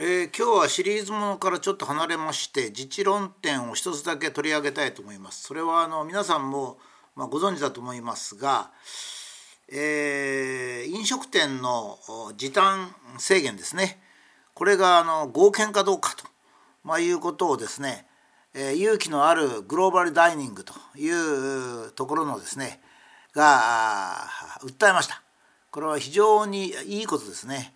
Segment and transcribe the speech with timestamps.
[0.00, 5.42] えー、今日はシリーズものからちょっと離れまして自治論点を一つだけ取り上げたいと思います。
[5.42, 6.78] それはあの皆さんも、
[7.16, 8.70] まあ、ご存知だと思いますが、
[9.68, 11.98] えー、飲食店の
[12.36, 14.00] 時短制限ですね
[14.54, 16.24] これがあの合憲かどうかと、
[16.84, 18.06] まあ、いうことをですね、
[18.54, 22.80] えー、勇気のあるグローバルダイニングというところのですね
[23.34, 24.28] が
[24.62, 25.24] 訴えました。
[25.72, 27.74] これは非常にいいことですね。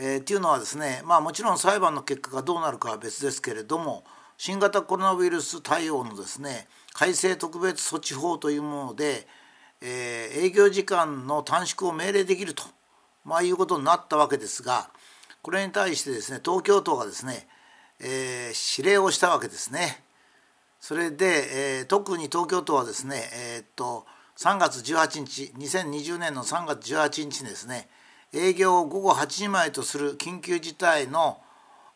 [0.00, 4.04] えー、っていうのはですねまあもちろん裁判の結果がどうなるかは別ですけれども
[4.36, 9.26] 新型コロナウイルス対応のですね改正特別措置法というもので、
[9.80, 12.62] えー、営業時間の短縮を命令できると、
[13.24, 14.88] まあ、いうことになったわけですが
[15.42, 17.48] これに対してですね東京都がですね、
[18.00, 20.02] えー、指令をしたわけですね。
[20.80, 24.06] それで、えー、特に東京都はですね、えー、っと
[24.36, 27.88] 3月18日2020年の3月18日にですね
[28.32, 31.38] 営業を午後8時前とする緊急事態の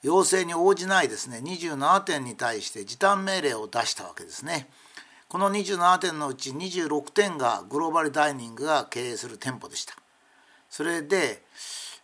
[0.02, 4.68] 要請に応じないですね27点に対して時短命令を出したわけですね。
[5.28, 9.94] この27点のうち26点がグローバルダイニングが経営する店舗でした。
[10.68, 11.42] それで、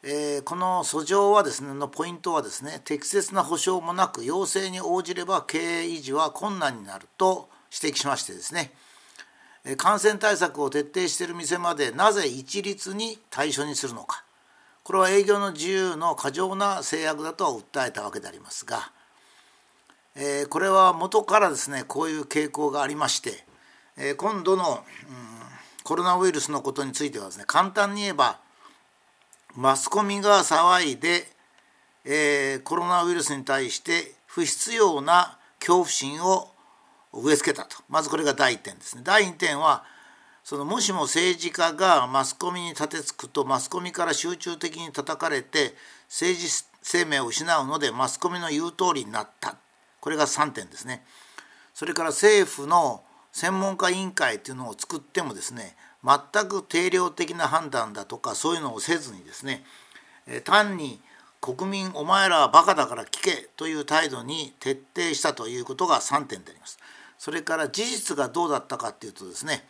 [0.03, 8.73] えー、この訴状はですねのポイントはですね適切な保証もなく要請に応じれば経営維持は困難になると指摘しましてですね
[9.77, 14.25] 感染対策を徹底している店までなぜ一律に対象にするのか。
[14.83, 18.91] これは営業の自由の過剰な制約だと訴えたわけでありますが、
[20.17, 23.45] えこれは元からですねこういう傾向がありまして、
[23.99, 24.83] え今度の、うん、
[25.85, 28.41] コロナウイルスのことについてはですね簡単に言えば
[29.55, 31.27] マスコミが騒いで、
[32.07, 36.49] え、コロナウイルスに対して不必要な恐怖心を
[37.13, 37.77] 植え付けたと。
[37.89, 39.03] まずこれが第1点ですね。
[39.05, 39.85] 第2点は
[40.45, 45.75] そのもしも政治家がマスコミに立てつくとマスコミから集中的に叩かれて
[46.09, 49.57] 政治生命を失うのでマスコミの言う通りになった。
[50.01, 51.05] これが3点ですね。
[51.75, 59.65] それから政府の専門家委員会というのを作ってもですね全く定量的な判断だとかそういうのをせずにですね
[60.45, 61.01] 単に
[61.41, 66.79] 国民お前らはバカだから聞けという態度に徹底したということが3点であります。
[67.19, 69.65] それから事実がどうだったかっていうとですね、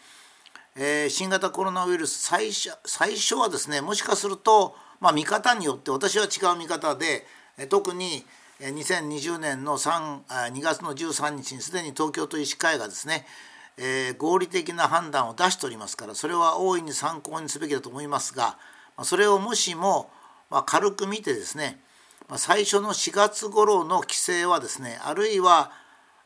[0.77, 7.27] えー、新型コロナウイルス最初最初はですねもしかすると、まあ、見方によって私は違う見方で
[7.69, 8.25] 特に
[8.61, 10.21] 2020年の3
[10.53, 13.25] 2月の13日にすでに東京都医師会がですね、
[13.79, 18.59] えー、合理的な判断を出しておりますからそれは大いに参考にすべきだと思いますが
[19.05, 20.11] それをもしも、
[20.51, 21.79] まあ、軽く見てですね
[22.37, 25.73] 最初の4月頃の規制はですねあるいは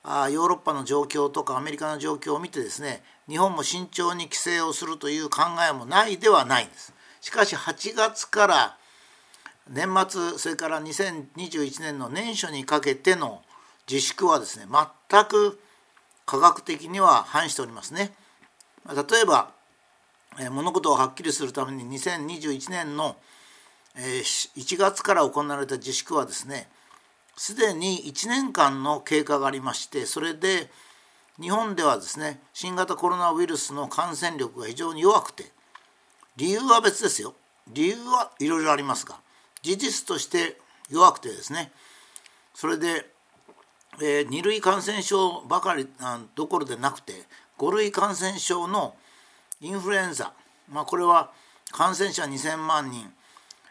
[0.04, 6.92] あヨーロッパの状況とかアメリカの状況を見てですね日本も慎重に規制をするという考えもないではないんです。
[7.20, 8.76] しかし8月から
[9.70, 13.42] 年末それから2021年の年初にかけての
[13.88, 15.60] 自粛はですね全く
[16.26, 18.12] 科学的には反しておりますね。
[18.86, 19.52] 例えば
[20.50, 23.16] 物事をはっきりするために2021年の
[23.94, 26.68] 1月から行われた自粛はですね
[27.36, 30.70] すでに1年間の経過がありましてそれで
[31.40, 35.44] 日本ではですね新型コロナウイルスの感染力が非常に弱くて
[36.36, 37.34] 理由は別ですよ
[37.72, 39.16] 理由はいろいろありますが
[39.62, 40.58] 事実として
[40.90, 41.72] 弱くてですね
[42.54, 43.06] それで、
[44.00, 45.88] えー、2類感染症ばかり
[46.34, 47.12] どころでなくて
[47.58, 48.94] 5類感染症の
[49.60, 50.32] インフルエンザ、
[50.70, 51.30] まあ、これは
[51.70, 53.10] 感染者2,000万人、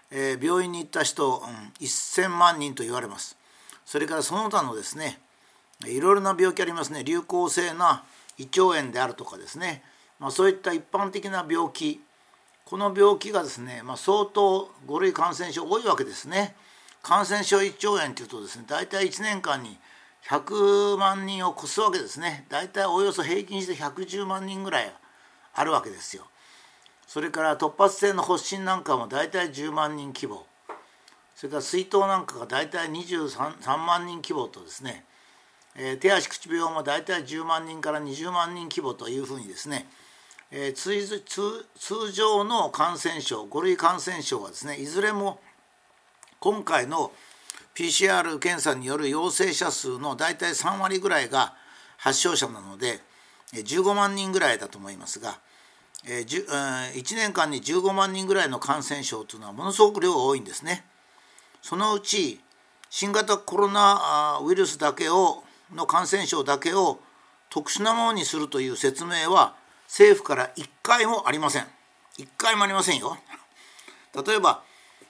[0.09, 3.40] えー、病院に行った人、うん、1,000万人と言われます。
[3.85, 5.19] それからその他のですね
[5.85, 7.03] いろいろな病気ありますね。
[7.03, 8.03] 流行性な
[8.37, 9.83] 胃腸炎であるとかですね、
[10.19, 12.01] まあ、そういった一般的な病気。
[12.65, 16.55] この病気がですね、まあ、相当5類感染症多いわけですね。
[17.01, 19.75] 感染症胃腸炎というとですね大体1年間に
[20.27, 22.45] 100万人を超すわけですね。
[22.49, 24.93] 大体およそ平均して110万人ぐらい
[25.53, 26.27] あるわけですよ。
[27.07, 30.45] それから突発性の発疹なんかも大体10万人規模。
[31.41, 35.03] それから水筒なんかが大体23万人規模とですね、
[35.75, 39.87] えー、手足口病も大体10万人から20万人規模というふうにですね、
[40.51, 45.39] えー、通通常の感染症5類感染症はですねいずれも
[46.39, 47.11] 今回の
[47.73, 51.55] PCR 検査による陽性者数の大体3割ぐらいが
[51.97, 52.99] 発症者なので
[53.53, 55.39] 15万人ぐらいだと思いますが
[56.05, 60.85] 1年間に15万人ぐらいの感染症というのはものすごく量が多いんですね。
[61.61, 62.41] そのうち
[62.89, 65.43] 新型コロナウイルスだけを
[65.73, 66.99] の感染症だけを
[67.49, 69.55] 特殊なものにするという説明は
[69.87, 71.63] 政府から1回もありません。
[72.17, 73.17] 1回もありませんよ。
[74.25, 74.63] 例えば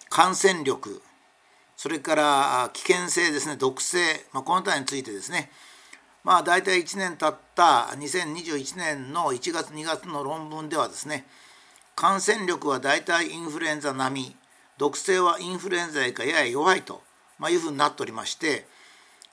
[0.09, 1.01] 感染力
[1.77, 3.97] それから危険性ですね毒性、
[4.33, 5.51] まあ、この他についてですね。
[6.23, 11.25] まあ大体1年経った2021年の1月2月の論文ではですね
[11.95, 14.40] 感染力は大体インフルエンザ並み。
[14.81, 17.01] 毒性はインフルエンザよりかやや弱いと、
[17.37, 18.65] ま、いうふうになっておりまして、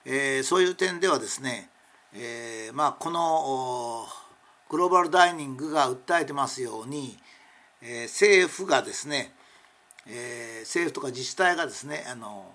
[0.04, 1.70] えー、そういう点ではですね、
[2.14, 4.06] えー、まあこの
[4.68, 7.16] グローバルダイニングが訴えてますように、
[7.82, 9.32] えー、政府がですね
[10.10, 12.46] えー、政府とか自治体がですねあの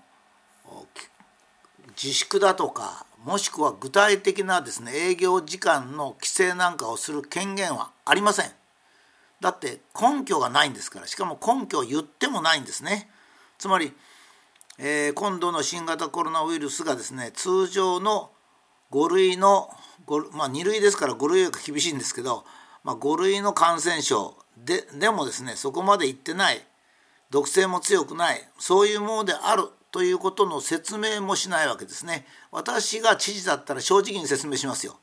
[1.90, 8.63] 自粛だとかもしくは具体的なですね営業時間の規制なんかをする権限はありません。
[9.44, 13.10] だって根拠がないんですからしかも根拠を言ってもないんですね。
[13.58, 13.92] つまり、
[14.78, 18.30] えー、今度の新型コロナウイルスがですね通常の
[18.90, 19.68] 5類の
[20.06, 22.46] 5まあ、2類ですから5類は厳しいんですけど、
[22.84, 26.62] まあ、5類の感染症ででもですねそこまでいってない
[27.28, 32.24] 毒性も強くないそういうものであるということの説明もしないわけですね。
[32.50, 34.98] 私が知事だったら正直に説明しますよ。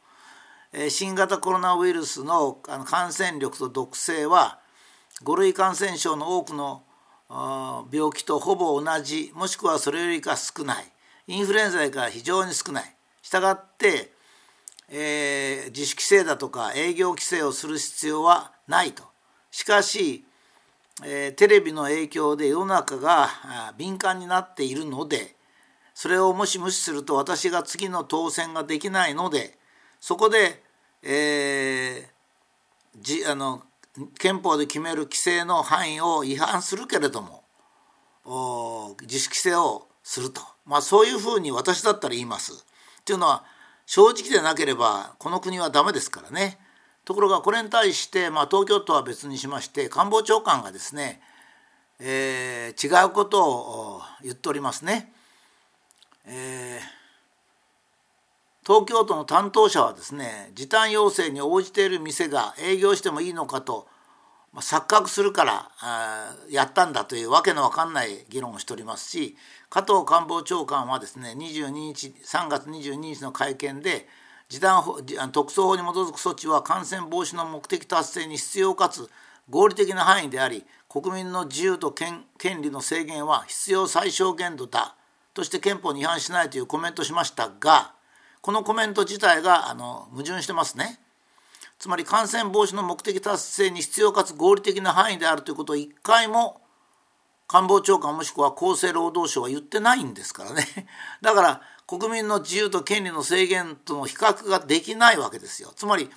[0.89, 4.59] 新型コロナウイルスの感染力と毒性は
[5.23, 6.83] 5類感染症の多くの
[7.91, 10.85] 病気とほぼ同じもしくはそれよりか少ない。
[11.27, 12.95] インフルエンザよりか非常に少ない。
[13.21, 14.11] したがって、
[14.89, 19.03] えー、自主規制だとか営業規制をする必要はないと。
[19.51, 20.25] しかし
[21.03, 23.29] えー、テレビの影響で世の中が
[23.77, 25.35] 敏感になっているので
[25.93, 29.57] それをもし無視すると私が次の当選ができないので
[30.01, 30.61] そこで、
[31.03, 32.03] えー、
[32.99, 33.63] じあの
[34.19, 37.43] 憲法で決める規制の範囲を違反するけれども
[39.01, 42.65] 自主規制をすると、まあ、そういうふうに私だったら言います。
[43.01, 43.43] っていうのは
[43.85, 46.57] 正直でなければこの国はダメですからね。
[47.05, 51.21] ところがこれに対して、まあ、東京都は別にしまして官房長官がですね、
[51.99, 55.11] えー、違うことを言っておりますね。
[56.25, 57.00] えー、
[58.65, 63.87] 東京都の担当者はですね時短要請に応じている店が営業してもいいのかと、
[64.53, 65.71] まあ、錯覚するから
[66.49, 69.35] やったんだというわけのわかんない議論をしておりますし
[69.71, 74.07] 加藤官房長官はですね22日3月22日の会見で
[74.47, 74.83] 時短
[75.31, 79.09] 特措法に基づく措置は感染防止の目的達成に必要かつ
[79.49, 82.25] 合理的な範囲であり国民の自由と権
[82.61, 84.95] 利の制限は必要最小限度だ
[85.33, 87.93] として憲法に違反しないというコメントしましたが
[88.41, 90.99] このコメント自体があの矛盾してますね。
[91.77, 96.61] つまり感染防止の目的達成に必要かつ合理的な範囲であるということを一回も
[97.47, 100.65] 官房長官もしくは厚生労働省は言ってないんですからね。
[101.21, 105.73] だから国民の自由と権利の制限との比較ができないわけですよ。
[105.75, 106.09] つまり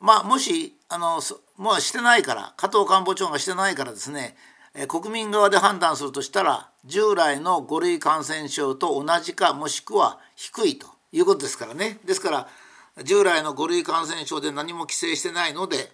[0.00, 1.22] まあもしあの
[1.56, 4.36] もうしてないから加藤官房長がしてないからですね
[4.88, 12.48] 国民側で判断するとしたら従来の5類感染症と同じかもしくは低いということですからねですから
[13.04, 15.90] 従来の5類感染症で何も規制してないので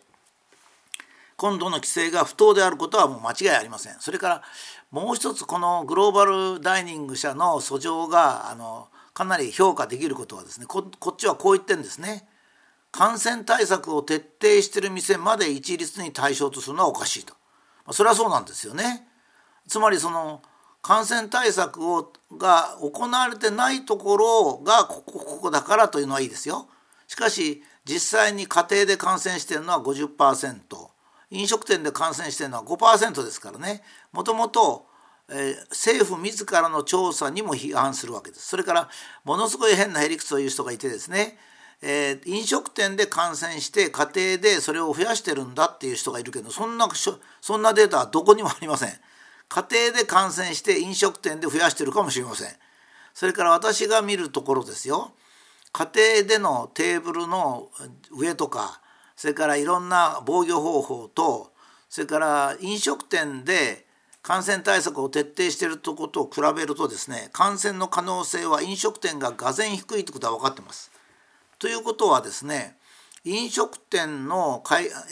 [1.37, 3.95] 今度の規制が不当であることはもう間違いありません。
[4.01, 4.43] それから
[4.91, 12.27] もう一つこのグローバルダイニング社の訴状があのかなり評価できることはですねこっちはこう言ってんですね。
[12.91, 17.35] 感染対策を徹底してる店まで一律に対象とするのはおかしいと。
[17.93, 19.07] それはそうなんですよね。
[19.69, 20.43] つまりその
[20.89, 26.67] 感染対策をが行われてないところがここここだからというのはいいですよ。
[27.07, 30.57] しかし実際に家庭で感染してるのは50%
[31.31, 34.87] 飲食店で感染してるのは5%ですからねもともと
[35.69, 38.49] 政府自らの調査にも批判するわけです。
[38.49, 38.89] それから
[39.25, 41.37] ものすごい変なへりくつを言う人がいてですね、
[41.83, 46.89] えー、飲食店で感染して家庭でそれを増やしてるんだっていう人がいるけどそんな
[47.43, 48.99] そんなデータはどこにもありません。
[49.49, 52.49] 家庭で感染して飲食店で増やしてるかもしれません。
[53.15, 55.13] それから私が見るところですよ。
[55.73, 55.91] 家
[56.23, 57.71] 庭でのテーブルの
[58.11, 58.81] 上とか
[59.17, 61.53] それからいろんな防御方法と
[61.89, 63.87] それから飲食店で
[64.23, 70.91] 感染対策を徹底しているとことを比べるとですね感染の可能性は飲食店ががぜ低いということは分かってます。
[71.59, 72.77] ということはですね
[73.25, 74.63] 飲食店の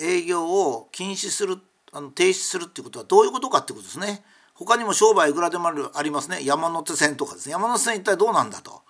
[0.00, 1.58] 営業を禁止する
[1.96, 4.22] あの停止するっていうことはどういうことかっていうことですね。
[4.52, 8.82] 他にも商売いくらでもありますね山手線とかですね山手線一体どうなんだと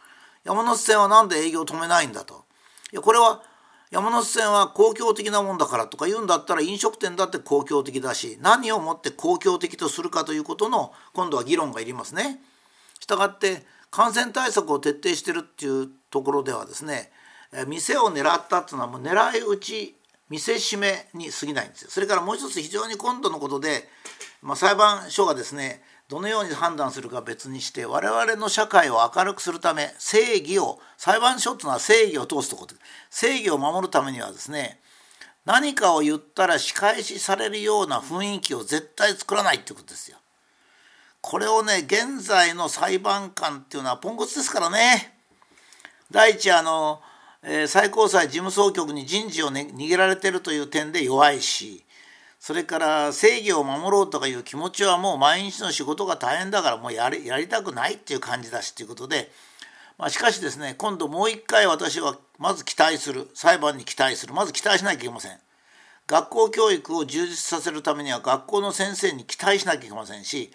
[0.44, 2.44] 山手線は何で営業を止めないんだと
[2.92, 3.42] いやこれは
[3.90, 12.40] 山手線は公共的なもんだからとか言うんだったら飲食店だって公共的だし何をもって公共的とするかということの今度は議論がいりますね。
[13.00, 17.10] したがって感染対策を徹底してるっていうところではですね
[17.66, 19.96] 店を狙ったっていうのはもう狙い撃ち
[20.28, 21.90] 見せしめに過ぎないんですよ。
[21.90, 23.88] それからもう一つ非常に今度のことで、
[24.42, 32.76] まあ、裁判所がですねどのように判断するか別にして我々の社会を明るくするため正義を裁判所というのは正義を通すところ
[33.11, 34.80] 正義を守るためにはですね
[35.45, 40.18] 何かを言ったら仕返しされるような雰囲気を絶対作らないってことですよ。
[41.21, 45.16] これをね現在の裁判官っていうのはポンコツですからね。
[46.11, 47.00] 第一あの、
[47.69, 51.85] 最高裁事務総局に人事を、ね、逃げられてるという点で弱いし
[52.40, 59.31] それから正義を守ろうとかいう気持ちはもう毎日の仕事が大変だからもうやりやりたくないっていう感じだしということで、
[59.99, 65.38] まあ、しかしですね今度もう一回私はまず期待する裁判に期待するまず期待しなきゃいけません。
[66.07, 70.52] 学校教育を充実させるためには学校の先生に期待しなきゃいけませんし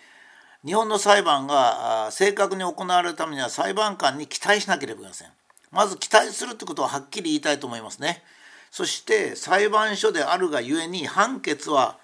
[0.65, 5.27] 日本の裁判が正確に行われるためには裁判官に期待しなければいけません。
[5.71, 8.23] まず期待するってことははっきり言いたいと思いますね。
[8.71, 11.97] そして裁判所であるがゆえに判決は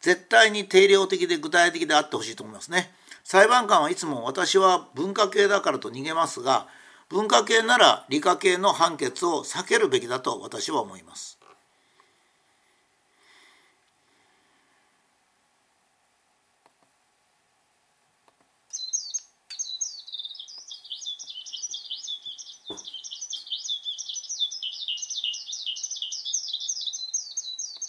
[0.00, 2.92] 絶対に定量的で具体的であってほしいと思いますね。
[3.24, 6.68] 裁判官はいつも私は文化系だからと逃げますが
[7.08, 11.38] 文化系なら理科系の判決を避けるべきだと私は思います。